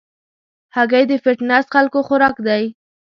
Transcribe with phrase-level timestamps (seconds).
[0.75, 2.63] هګۍ د فټنس خلکو خوراک دی.